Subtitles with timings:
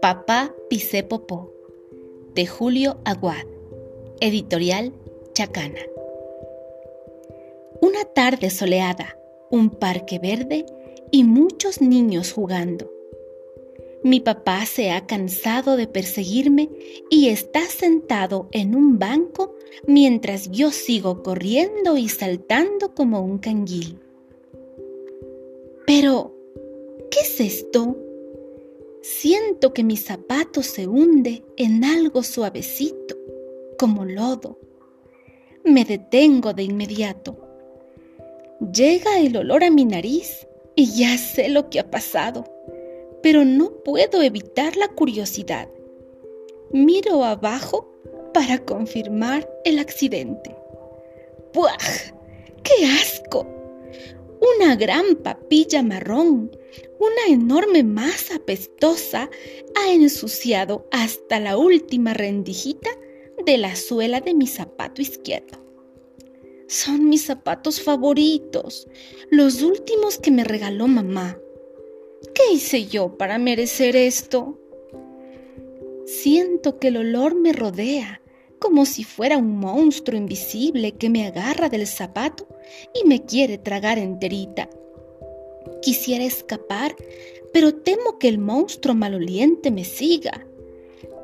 [0.00, 1.52] Papá Pisé Popó,
[2.34, 3.46] de Julio Aguad,
[4.20, 4.92] editorial
[5.32, 5.80] Chacana.
[7.80, 9.16] Una tarde soleada,
[9.50, 10.66] un parque verde
[11.10, 12.90] y muchos niños jugando.
[14.04, 16.68] Mi papá se ha cansado de perseguirme
[17.10, 19.54] y está sentado en un banco
[19.86, 23.98] mientras yo sigo corriendo y saltando como un canguil.
[25.94, 26.34] Pero,
[27.10, 27.98] ¿qué es esto?
[29.02, 33.14] Siento que mi zapato se hunde en algo suavecito,
[33.78, 34.58] como lodo.
[35.64, 37.36] Me detengo de inmediato.
[38.72, 42.44] Llega el olor a mi nariz y ya sé lo que ha pasado,
[43.22, 45.68] pero no puedo evitar la curiosidad.
[46.70, 47.92] Miro abajo
[48.32, 50.56] para confirmar el accidente.
[51.52, 51.76] ¡Puah!
[52.62, 53.61] ¡Qué asco!
[54.42, 56.50] Una gran papilla marrón
[56.98, 59.30] una enorme masa pestosa
[59.76, 62.90] ha ensuciado hasta la última rendijita
[63.46, 65.64] de la suela de mi zapato izquierdo.
[66.66, 68.88] Son mis zapatos favoritos,
[69.30, 71.38] los últimos que me regaló mamá.
[72.34, 74.58] ¿Qué hice yo para merecer esto?
[76.04, 78.20] Siento que el olor me rodea
[78.58, 82.46] como si fuera un monstruo invisible que me agarra del zapato
[82.94, 84.68] y me quiere tragar enterita.
[85.80, 86.94] Quisiera escapar,
[87.52, 90.46] pero temo que el monstruo maloliente me siga.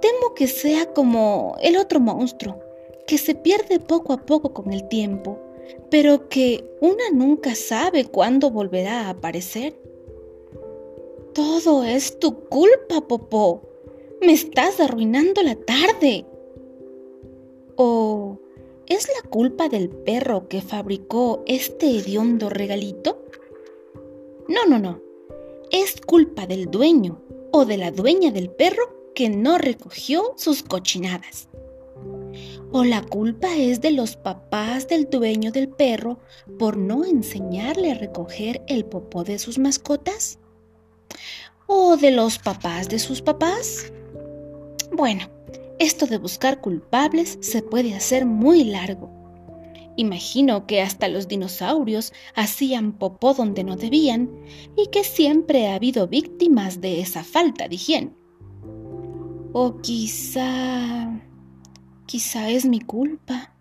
[0.00, 2.60] Temo que sea como el otro monstruo,
[3.06, 5.38] que se pierde poco a poco con el tiempo,
[5.90, 9.74] pero que una nunca sabe cuándo volverá a aparecer.
[11.32, 13.62] Todo es tu culpa, Popó.
[14.20, 16.24] Me estás arruinando la tarde.
[17.76, 18.38] ¿O
[18.88, 23.24] es la culpa del perro que fabricó este hediondo regalito?
[24.48, 25.00] No, no, no.
[25.70, 27.20] Es culpa del dueño
[27.52, 31.48] o de la dueña del perro que no recogió sus cochinadas.
[32.70, 36.18] O la culpa es de los papás del dueño del perro
[36.58, 40.38] por no enseñarle a recoger el popó de sus mascotas.
[41.66, 43.92] O de los papás de sus papás.
[44.92, 45.28] Bueno,
[45.78, 49.10] esto de buscar culpables se puede hacer muy largo.
[49.96, 54.30] Imagino que hasta los dinosaurios hacían popó donde no debían
[54.76, 58.12] y que siempre ha habido víctimas de esa falta de higiene.
[59.52, 61.18] O quizá...
[62.04, 63.54] quizá es mi culpa.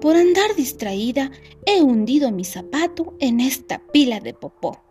[0.00, 1.30] Por andar distraída
[1.64, 4.82] he hundido mi zapato en esta pila de popó.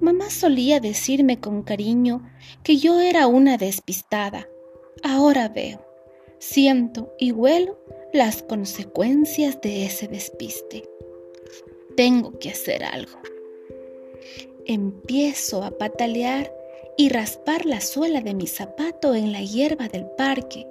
[0.00, 2.22] Mamá solía decirme con cariño
[2.62, 4.46] que yo era una despistada.
[5.02, 5.80] Ahora veo,
[6.38, 7.78] siento y huelo
[8.12, 10.88] las consecuencias de ese despiste.
[11.96, 13.18] Tengo que hacer algo.
[14.64, 16.52] Empiezo a patalear
[16.96, 20.66] y raspar la suela de mi zapato en la hierba del parque,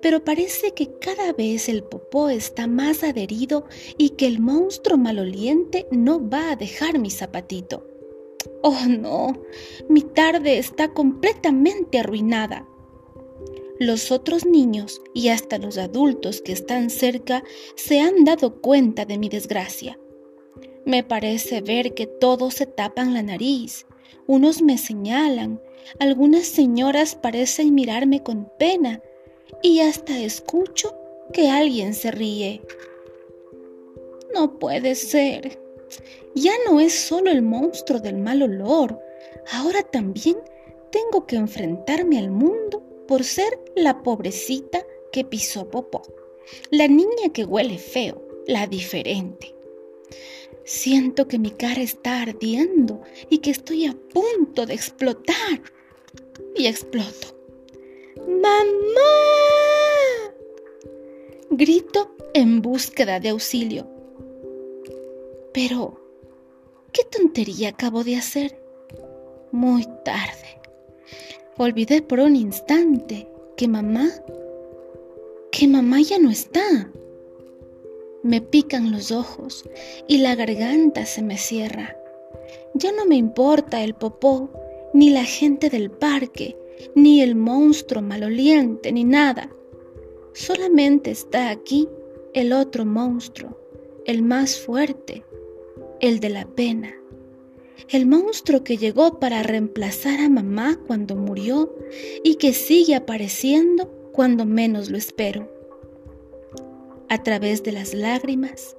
[0.00, 3.66] pero parece que cada vez el popó está más adherido
[3.98, 7.86] y que el monstruo maloliente no va a dejar mi zapatito.
[8.62, 9.38] Oh no,
[9.88, 12.66] mi tarde está completamente arruinada.
[13.80, 17.42] Los otros niños y hasta los adultos que están cerca
[17.76, 19.98] se han dado cuenta de mi desgracia.
[20.84, 23.86] Me parece ver que todos se tapan la nariz,
[24.26, 25.62] unos me señalan,
[25.98, 29.00] algunas señoras parecen mirarme con pena
[29.62, 30.94] y hasta escucho
[31.32, 32.60] que alguien se ríe.
[34.34, 35.58] No puede ser.
[36.34, 39.00] Ya no es solo el monstruo del mal olor,
[39.50, 40.36] ahora también
[40.92, 46.02] tengo que enfrentarme al mundo por ser la pobrecita que pisó popó,
[46.70, 49.52] la niña que huele feo, la diferente.
[50.62, 55.60] Siento que mi cara está ardiendo y que estoy a punto de explotar.
[56.54, 57.36] Y exploto.
[58.28, 58.62] ¡Mamá!
[61.50, 63.88] Grito en búsqueda de auxilio.
[65.52, 66.00] Pero,
[66.92, 68.62] ¿qué tontería acabo de hacer?
[69.50, 70.60] Muy tarde.
[71.56, 74.08] Olvidé por un instante que mamá,
[75.50, 76.90] que mamá ya no está.
[78.22, 79.68] Me pican los ojos
[80.06, 81.96] y la garganta se me cierra.
[82.74, 84.50] Ya no me importa el popó,
[84.94, 86.56] ni la gente del parque,
[86.94, 89.50] ni el monstruo maloliente, ni nada.
[90.32, 91.88] Solamente está aquí
[92.32, 93.58] el otro monstruo,
[94.06, 95.24] el más fuerte,
[96.00, 96.99] el de la pena
[97.88, 101.74] el monstruo que llegó para reemplazar a mamá cuando murió
[102.22, 105.50] y que sigue apareciendo cuando menos lo espero.
[107.08, 108.76] A través de las lágrimas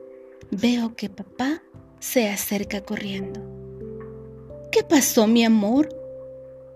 [0.51, 1.63] veo que papá
[2.00, 3.42] se acerca corriendo.
[4.71, 5.89] ¿Qué pasó, mi amor?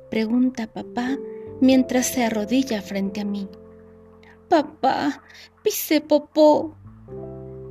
[0.10, 1.18] pregunta papá
[1.62, 3.50] mientras se arrodilla frente a mí.
[4.50, 5.24] Papá,
[5.63, 6.78] pisé popó.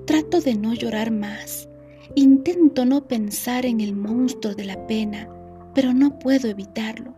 [0.07, 1.69] Trato de no llorar más.
[2.15, 5.29] Intento no pensar en el monstruo de la pena,
[5.75, 7.15] pero no puedo evitarlo.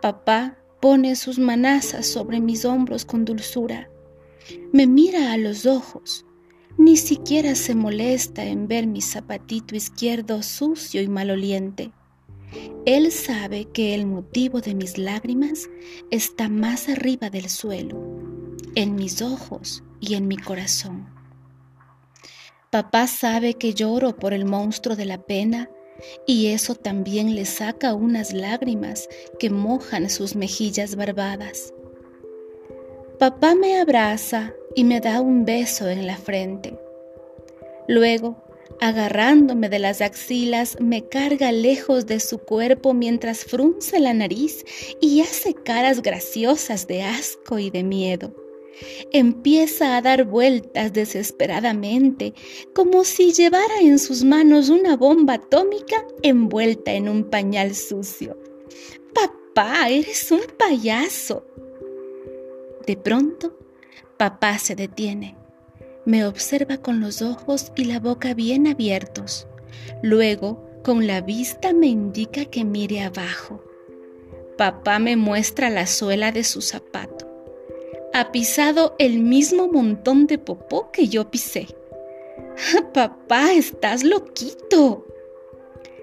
[0.00, 3.88] Papá pone sus manazas sobre mis hombros con dulzura.
[4.72, 6.26] Me mira a los ojos.
[6.78, 11.92] Ni siquiera se molesta en ver mi zapatito izquierdo sucio y maloliente.
[12.84, 15.68] Él sabe que el motivo de mis lágrimas
[16.10, 17.96] está más arriba del suelo,
[18.74, 21.06] en mis ojos y en mi corazón.
[22.72, 25.68] Papá sabe que lloro por el monstruo de la pena
[26.26, 31.74] y eso también le saca unas lágrimas que mojan sus mejillas barbadas.
[33.18, 36.78] Papá me abraza y me da un beso en la frente.
[37.88, 38.42] Luego,
[38.80, 44.64] agarrándome de las axilas, me carga lejos de su cuerpo mientras frunce la nariz
[44.98, 48.41] y hace caras graciosas de asco y de miedo.
[49.12, 52.34] Empieza a dar vueltas desesperadamente,
[52.74, 58.38] como si llevara en sus manos una bomba atómica envuelta en un pañal sucio.
[59.14, 61.46] Papá, eres un payaso.
[62.86, 63.58] De pronto,
[64.16, 65.36] papá se detiene.
[66.04, 69.46] Me observa con los ojos y la boca bien abiertos.
[70.02, 73.62] Luego, con la vista me indica que mire abajo.
[74.58, 77.21] Papá me muestra la suela de su zapato
[78.12, 81.68] ha pisado el mismo montón de popó que yo pisé.
[82.94, 85.06] Papá, estás loquito.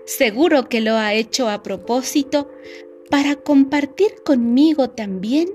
[0.06, 2.50] Seguro que lo ha hecho a propósito
[3.10, 5.50] para compartir conmigo también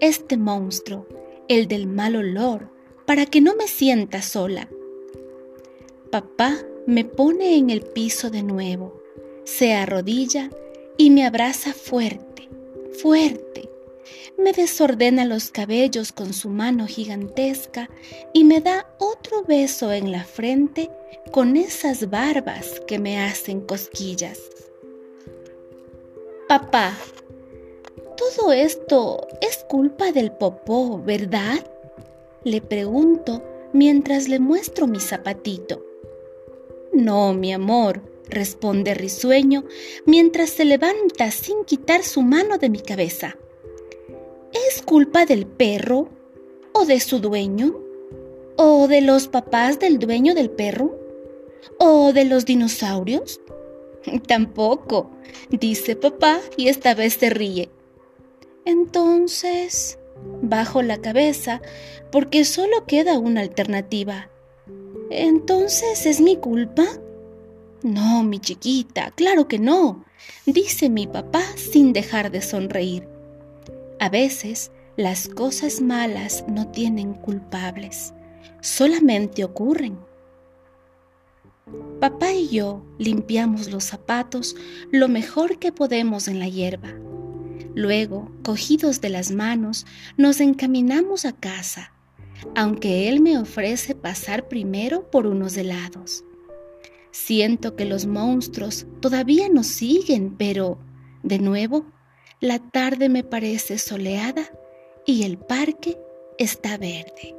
[0.00, 1.06] este monstruo,
[1.48, 2.70] el del mal olor,
[3.06, 4.68] para que no me sienta sola.
[6.10, 6.56] Papá
[6.86, 9.02] me pone en el piso de nuevo,
[9.44, 10.50] se arrodilla
[10.96, 12.48] y me abraza fuerte,
[13.02, 13.67] fuerte
[14.38, 17.90] me desordena los cabellos con su mano gigantesca
[18.32, 20.90] y me da otro beso en la frente
[21.32, 24.38] con esas barbas que me hacen cosquillas.
[26.48, 26.96] Papá,
[28.16, 31.58] todo esto es culpa del popó, ¿verdad?
[32.44, 33.42] Le pregunto
[33.72, 35.84] mientras le muestro mi zapatito.
[36.92, 39.64] No, mi amor, responde risueño
[40.06, 43.36] mientras se levanta sin quitar su mano de mi cabeza.
[44.68, 46.10] ¿Es culpa del perro?
[46.74, 47.74] ¿O de su dueño?
[48.56, 50.94] ¿O de los papás del dueño del perro?
[51.78, 53.40] ¿O de los dinosaurios?
[54.26, 55.10] Tampoco,
[55.48, 57.70] dice papá y esta vez se ríe.
[58.66, 59.98] Entonces,
[60.42, 61.62] bajo la cabeza
[62.12, 64.28] porque solo queda una alternativa.
[65.10, 66.84] ¿Entonces es mi culpa?
[67.82, 70.04] No, mi chiquita, claro que no,
[70.44, 73.17] dice mi papá sin dejar de sonreír.
[74.00, 78.14] A veces las cosas malas no tienen culpables,
[78.60, 79.98] solamente ocurren.
[82.00, 84.54] Papá y yo limpiamos los zapatos
[84.92, 86.94] lo mejor que podemos en la hierba.
[87.74, 89.84] Luego, cogidos de las manos,
[90.16, 91.92] nos encaminamos a casa,
[92.54, 96.24] aunque él me ofrece pasar primero por unos helados.
[97.10, 100.78] Siento que los monstruos todavía nos siguen, pero,
[101.24, 101.84] de nuevo,
[102.40, 104.44] la tarde me parece soleada
[105.04, 105.98] y el parque
[106.38, 107.37] está verde.